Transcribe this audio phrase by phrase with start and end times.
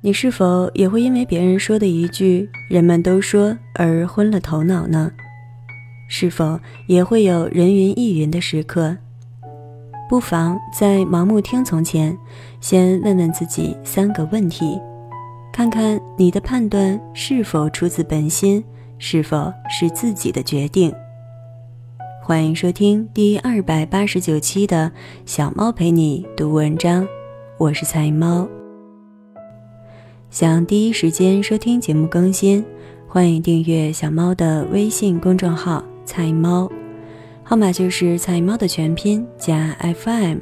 [0.00, 5.10] 你是否也会因为别人说的一句“人们都说”而昏了头脑呢？
[6.08, 8.96] 是否也会有人云亦云的时刻？
[10.08, 12.16] 不妨在盲目听从前，
[12.60, 14.80] 先问问自己三个问题，
[15.52, 18.62] 看看你的判断是否出自本心，
[18.98, 20.94] 是否是自己的决定。
[22.22, 24.92] 欢迎收听第二百八十九期的
[25.26, 27.04] 小猫陪你读文章，
[27.58, 28.48] 我是菜猫。
[30.30, 32.62] 想第一时间收听节目更新，
[33.06, 36.70] 欢迎订阅小猫的微信公众号“菜猫”，
[37.42, 40.40] 号码就是“菜猫”的全拼加 FM。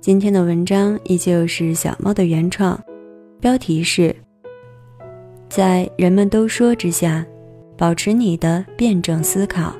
[0.00, 2.82] 今天的文章依旧是小猫的原创，
[3.38, 4.16] 标题是
[5.50, 7.24] “在人们都说之下，
[7.76, 9.74] 保持你的辩证思考”，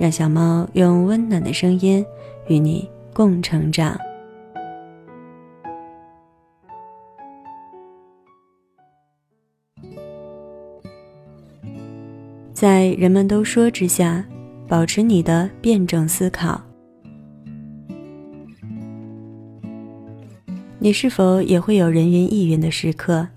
[0.00, 2.02] 让小猫用温暖的声音
[2.46, 3.94] 与你共成长。
[12.64, 14.24] 在人们都说之下，
[14.66, 16.58] 保持你的辩证思考。
[20.78, 23.28] 你是否也会有人云亦云的时刻？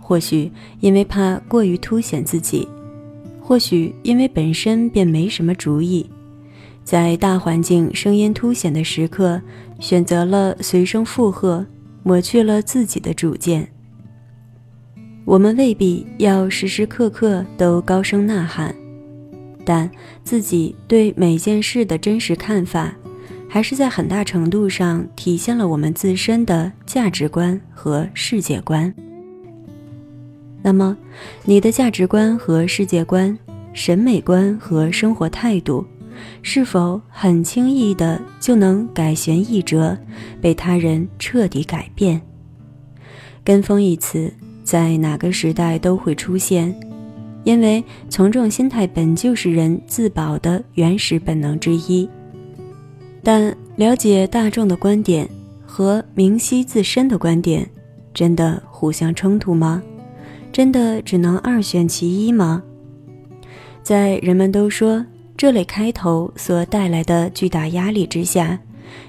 [0.00, 2.66] 或许因为怕过于凸显自己，
[3.42, 6.08] 或许因为本身便没什么主意，
[6.82, 9.38] 在大环境声音凸显的时刻，
[9.78, 11.66] 选择了随声附和，
[12.02, 13.68] 抹去了自己的主见。
[15.26, 18.72] 我们未必要时时刻刻都高声呐喊，
[19.64, 19.90] 但
[20.22, 22.94] 自己对每件事的真实看法，
[23.48, 28.94] 还是在很大程度上体现了我们自身的价值观和世界观。
[30.62, 30.96] 那么，
[31.44, 33.36] 你的价值观和世界观、
[33.72, 35.84] 审美观和生活态度，
[36.40, 39.98] 是否很轻易的就能改弦易辙，
[40.40, 42.22] 被他人彻底改变？
[43.42, 44.32] 跟风一词。
[44.66, 46.74] 在哪个时代都会出现，
[47.44, 52.08] 因为从众心态本就是人自保的原始本能之一。
[53.22, 55.28] 但了解大众的观点
[55.64, 57.64] 和明晰自身的观点，
[58.12, 59.80] 真的互相冲突吗？
[60.50, 62.60] 真的只能二选其一吗？
[63.84, 65.06] 在人们都说
[65.36, 68.58] 这类开头所带来的巨大压力之下，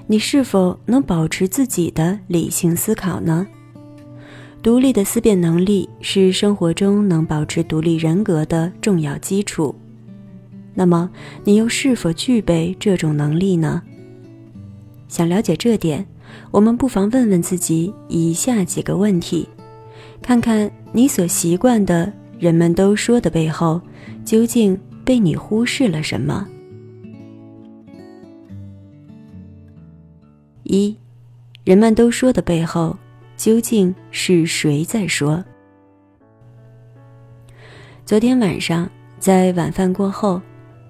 [0.06, 3.48] 你是否能保持自己的理性思考呢？
[4.62, 9.74] 独立的思辨能力是生活中能保持独立人格的重要基础。
[10.74, 11.10] 那么，
[11.44, 13.82] 你又是否具备这种能力呢？
[15.08, 16.06] 想了解这点，
[16.52, 19.48] 我们不妨问问自己以下几个问题，
[20.22, 23.82] 看看你所习惯的人们都说的背后，
[24.26, 26.46] 究竟被你忽视了什么？
[30.64, 30.94] 一，
[31.64, 32.98] 人们都说的背后。
[33.38, 35.44] 究竟是谁在说？
[38.04, 38.90] 昨天晚上
[39.20, 40.42] 在晚饭过后，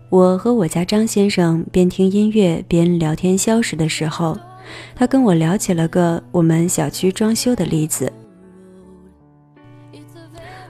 [0.09, 4.37] 我和我家张先生边听音乐边聊天消食的时候，
[4.95, 8.11] 他跟我聊起了个我们小区装修的例子。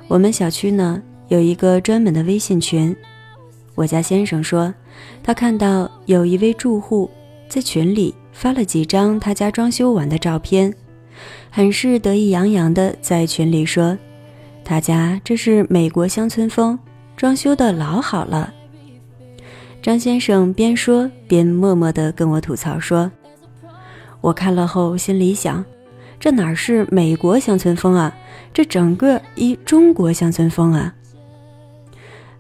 [0.07, 2.95] 我们小区呢有一个专门的微信群，
[3.75, 4.73] 我家先生说，
[5.21, 7.07] 他看到有一位住户
[7.47, 10.73] 在群里发了几张他家装修完的照片。
[11.49, 13.97] 很是得意洋洋地在群里说
[14.63, 16.77] ：“大家这是美国乡村风，
[17.15, 18.53] 装修的老好了。”
[19.81, 23.11] 张先生边说边默默地跟我吐槽说
[24.21, 25.63] ：“我看了后心里想，
[26.19, 28.13] 这哪是美国乡村风啊，
[28.53, 30.93] 这整个一中国乡村风啊。”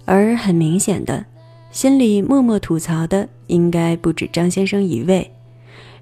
[0.03, 1.25] 而很明显的，
[1.71, 5.31] 心里默默吐槽的应该不止张先生一位。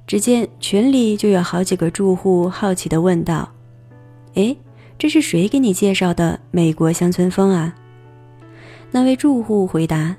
[0.07, 3.51] 只见群里就有好几个住户好奇地问道
[4.35, 4.55] ：“哎，
[4.99, 7.73] 这是谁给你介绍的美国乡村风啊？”
[8.91, 10.15] 那位住户回答：“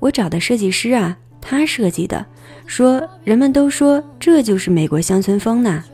[0.00, 2.26] 我找的设计师啊，他设计的，
[2.66, 5.84] 说人们都说这就是美国乡村风呢。”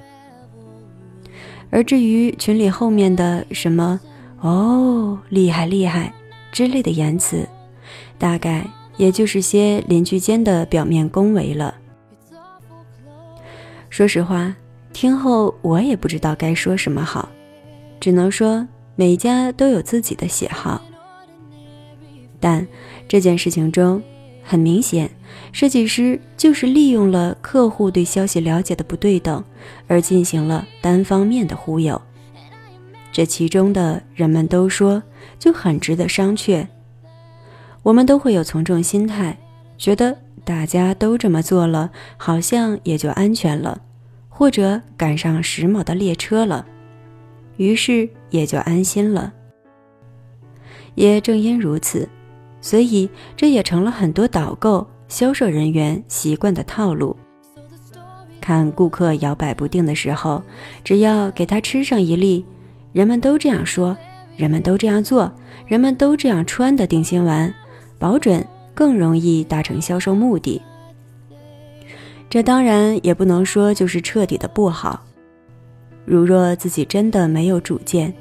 [1.70, 4.00] 而至于群里后面的什么
[4.40, 6.12] “哦，厉害厉害”
[6.50, 7.46] 之类的言辞，
[8.16, 8.66] 大概
[8.96, 11.74] 也就是些邻居间的表面恭维了。
[13.90, 14.54] 说实话，
[14.92, 17.28] 听后我也不知道该说什么好，
[17.98, 20.82] 只能说每家都有自己的喜好。
[22.38, 22.66] 但
[23.08, 24.02] 这件事情中，
[24.42, 25.10] 很明显，
[25.52, 29.42] 设计师就是利用了客户对消息了解的不对等，
[29.86, 32.00] 而进行了单方面的忽悠。
[33.10, 35.02] 这其中的人们都说
[35.38, 36.66] 就很值得商榷。
[37.82, 39.36] 我们都会有从众心态，
[39.76, 40.16] 觉得。
[40.48, 43.82] 大家都这么做了，好像也就安全了，
[44.30, 46.64] 或者赶上时髦的列车了，
[47.58, 49.30] 于是也就安心了。
[50.94, 52.08] 也正因如此，
[52.62, 57.14] 所以这也成了很多导购、销售人员习惯的套路。
[58.40, 60.42] 看顾客摇摆不定的时候，
[60.82, 62.42] 只要给他吃上一粒
[62.94, 63.94] “人们都这样说，
[64.34, 65.30] 人们都这样做，
[65.66, 67.52] 人们都这样穿”的定心丸，
[67.98, 68.42] 保准
[68.78, 70.62] 更容易达成销售目的。
[72.30, 75.02] 这当然也不能说就是彻底的不好。
[76.04, 78.14] 如若自己真的没有主见，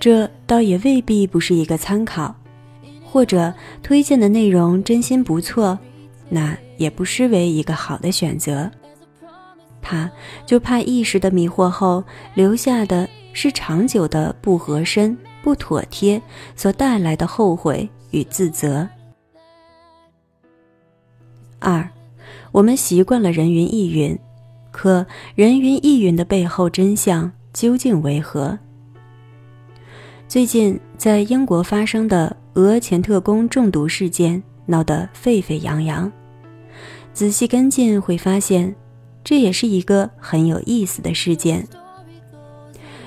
[0.00, 2.34] 这倒也未必不是一个参考，
[3.04, 3.52] 或者
[3.82, 5.78] 推荐的内容真心不错，
[6.30, 8.70] 那也不失为一个好的选择。
[9.82, 10.10] 怕
[10.46, 12.02] 就怕一时的迷惑后
[12.32, 16.22] 留下的是长久的不合身、不妥帖
[16.56, 18.88] 所带来的后悔与自责。
[21.58, 21.88] 二，
[22.52, 24.18] 我们习惯了人云亦云，
[24.70, 28.58] 可人云亦云的背后真相究竟为何？
[30.28, 36.10] 最近在英国发生的俄前特工中毒事件闹得沸沸扬扬，
[37.14, 38.74] 仔细跟进会发现，
[39.24, 41.66] 这也是一个很有意思的事件。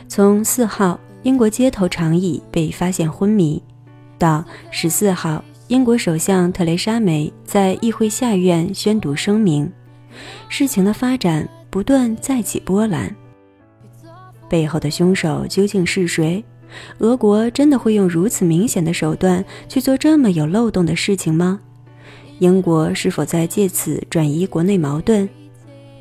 [0.08, 3.62] 从四号英国街头长椅被发现昏迷，
[4.18, 9.72] 到十四号英国首相特蕾莎梅在议会下院宣读声明，
[10.50, 13.16] 事情的发展不断再起波澜。
[14.50, 16.44] 背后的凶手究竟是谁？
[16.98, 21.62] 俄国真的会用如此明显的手段去做这么有漏洞的事情吗？
[22.40, 25.30] 英国是否在借此转移国内矛盾？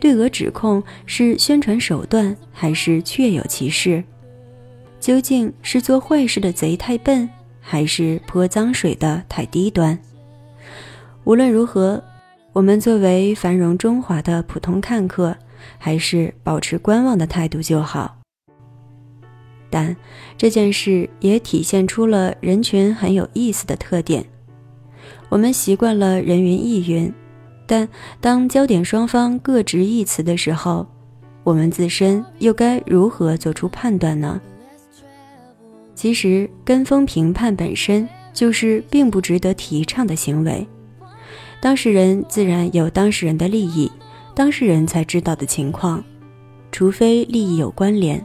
[0.01, 4.03] 对俄指控是宣传手段还是确有其事？
[4.99, 7.31] 究竟是做坏事的贼太笨，
[7.61, 9.99] 还是泼脏水的太低端？
[11.25, 12.03] 无论如何，
[12.53, 15.37] 我们作为繁荣中华的普通看客，
[15.79, 18.17] 还是保持观望的态度就好。
[19.69, 19.95] 但
[20.37, 24.25] 这件事也体现出了人群很有意思的特点。
[25.29, 27.13] 我们习惯了人云亦云，
[27.67, 27.89] 但
[28.21, 30.85] 当焦点双方各执一词的时候，
[31.45, 34.41] 我们自身又该如何做出判断呢？
[36.01, 40.67] 其实，跟风评判本身就是并不值得提倡的行为。
[41.61, 43.93] 当事人自然有当事人的利益，
[44.35, 46.03] 当事人才知道的情况，
[46.73, 48.25] 除非利益有关联。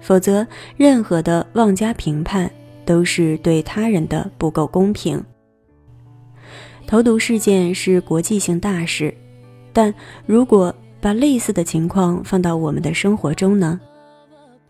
[0.00, 0.44] 否则，
[0.76, 2.50] 任何的妄加评判
[2.84, 5.22] 都是对他人的不够公平。
[6.88, 9.14] 投毒事件是国际性大事，
[9.72, 9.94] 但
[10.26, 13.80] 如果把类似的情况放到我们的生活中呢？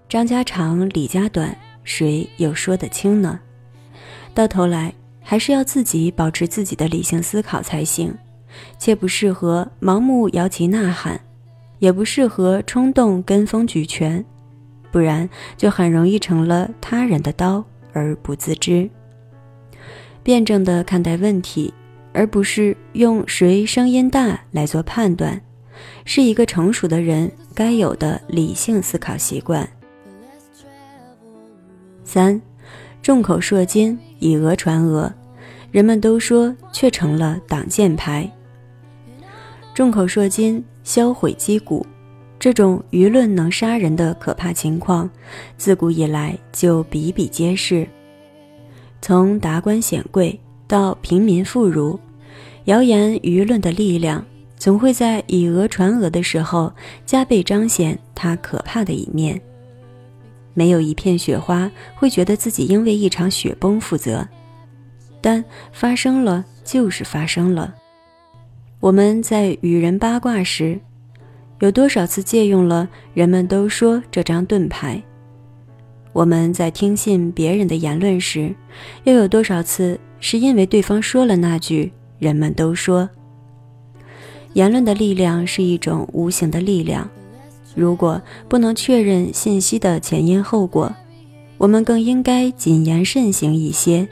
[0.07, 3.41] 张家长李家短，谁又说得清呢？
[4.35, 8.15] 到头来，还是要自己保持自己的理性思考才行，
[8.79, 11.21] 切不适合盲目摇旗呐喊，
[11.79, 14.25] 也不适合冲动跟风举拳。
[14.91, 18.89] 不然就很容易成了他人的刀而不自知。
[20.23, 21.73] 辩证的看待问题，
[22.13, 25.41] 而不是用谁声音大来做判断，
[26.05, 29.69] 是一个成熟的人该有的理性思考习惯。
[32.13, 32.39] 三，
[33.01, 35.11] 众口铄金，以讹传讹，
[35.71, 38.31] 人们都说，却成了挡箭牌。
[39.73, 41.87] 众口铄金，销毁击鼓。
[42.39, 45.09] 这种舆论能杀人的可怕情况，
[45.57, 47.89] 自古以来就比比皆是。
[49.01, 50.39] 从达官显贵
[50.69, 51.99] 到平民妇孺，
[52.65, 54.23] 谣言舆论的力量
[54.59, 56.71] 总会在以讹传讹的时候
[57.07, 59.41] 加倍彰显它可怕的一面。
[60.55, 64.27] 没有一片雪花会觉得自己应为一场雪崩负责，
[65.21, 67.75] 但发生了就是发生了。
[68.81, 70.81] 我们在与人八卦时。
[71.61, 75.01] 有多少次借用了人们都说这张盾牌？
[76.13, 78.53] 我们在听信别人的言论时，
[79.05, 83.09] 又有多少次是因为对方说了那句“人们都说”？
[84.55, 87.09] 言论的力量是一种无形的力量，
[87.75, 90.95] 如果不能确认信息的前因后果，
[91.59, 94.09] 我们更应该谨言慎行一些。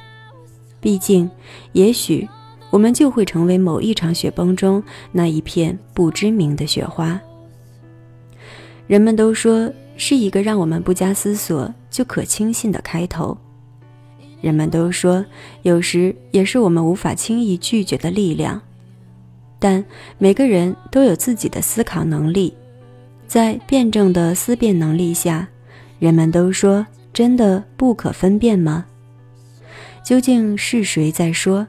[0.81, 1.31] 毕竟，
[1.73, 2.29] 也许
[2.71, 7.21] 我们就会成为某一场雪崩中那一片不知名的雪花。
[8.87, 13.37] 人们都说是一个让我们不加思索就可轻信的开头。
[14.41, 15.25] 人们都说
[15.63, 18.61] 有时也是我们无法轻易拒绝的力量。
[19.59, 19.85] 但
[20.17, 22.55] 每个人都有自己的思考能力，
[23.31, 25.47] 在辩证的思辨能力下，
[26.01, 28.85] 人们都说真的不可分辨吗？
[30.05, 31.65] 究竟是谁在说？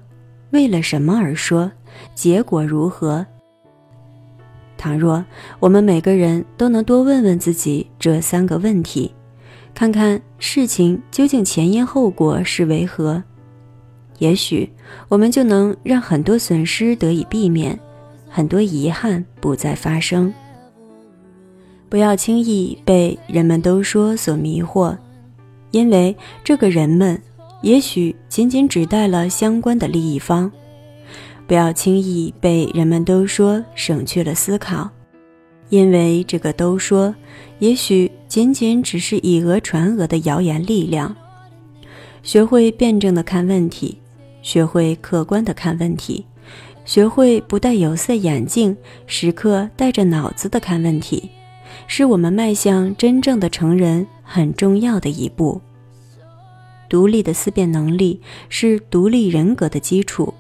[0.50, 1.72] 为了什么而说？
[2.16, 3.24] 结果如何？
[4.76, 5.24] 倘若
[5.60, 9.14] 我们每个人都能多问问自己这三个问题，
[9.76, 13.22] 看看事情究竟前因后果是为何，
[14.18, 14.68] 也许
[15.10, 17.80] 我们就能让很多损失得以避免，
[18.28, 20.34] 很多遗憾不再发生。
[21.92, 24.96] 不要轻易被人们都说所迷惑，
[25.72, 27.22] 因为这个人们
[27.62, 30.50] 也许仅仅只带了相关的利益方。
[31.46, 34.90] 不要轻易被人们都说省去了思考，
[35.68, 37.14] 因为这个都说
[37.60, 41.14] 也许仅仅只是以讹传讹的谣言力量。
[42.24, 43.98] 学会辩证的看问题，
[44.42, 46.26] 学会客观的看问题，
[46.86, 51.30] 学会不戴有色眼镜，时刻带着脑子的看问题，
[51.88, 55.62] 是我们迈向真正的成人很重要的一步。
[56.90, 58.20] 独立的思辨能力
[58.50, 60.34] 是独立人格的基础。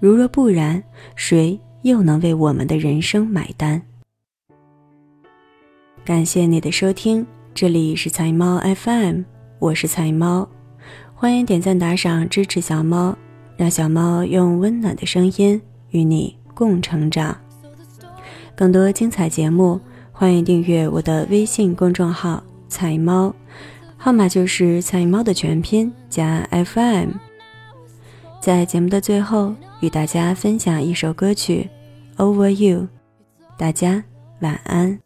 [0.00, 0.82] 如若不然，
[1.14, 3.80] 谁又能为我们的人生买单？
[6.04, 9.22] 感谢你的收听，这里是财猫 FM，
[9.58, 10.48] 我是财猫，
[11.14, 13.16] 欢迎点赞打赏支持小猫，
[13.56, 17.36] 让小猫用温暖的声音与你共成长。
[18.56, 19.80] 更多精彩节目，
[20.12, 23.34] 欢迎订阅我的微信公众号“彩猫”，
[23.98, 27.10] 号码就是“彩猫”的全拼加 FM。
[28.40, 29.54] 在节目的最后。
[29.82, 31.68] 与大家分享一首歌曲
[32.22, 32.82] 《Over You》，
[33.58, 34.04] 大家
[34.40, 35.00] 晚安。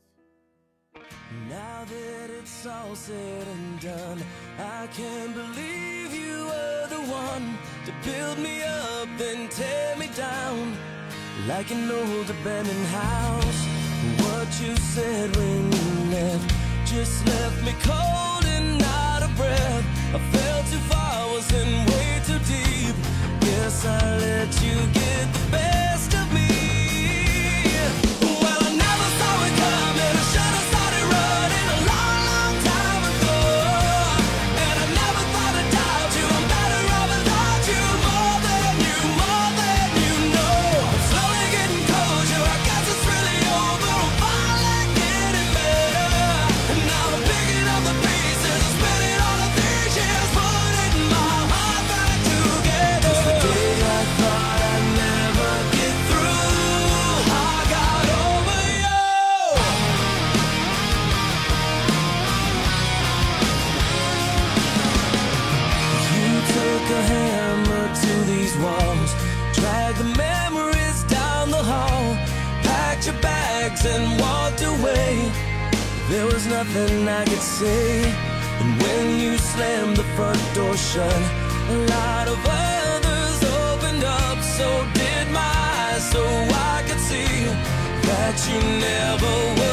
[11.46, 13.75] Like an old abandoned house
[14.24, 19.84] What you said when you left Just left me cold and out of breath.
[20.14, 22.96] I fell too far, was in way too deep.
[23.40, 25.75] Guess I let you get the best
[73.86, 75.30] and walked away.
[76.08, 78.02] There was nothing I could say.
[78.60, 81.22] And when you slammed the front door shut,
[81.74, 83.38] a lot of others
[83.68, 84.38] opened up.
[84.42, 86.24] So did my eyes, so
[86.72, 87.44] I could see
[88.08, 89.65] that you never were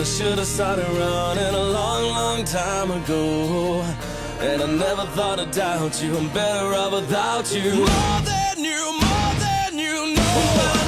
[0.00, 3.82] I should have started running a long, long time ago.
[4.40, 6.16] And I never thought I'd doubt you.
[6.16, 7.84] I'm better off without you.
[7.84, 10.79] More than you, more than you know.